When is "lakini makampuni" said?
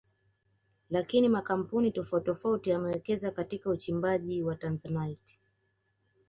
0.89-1.91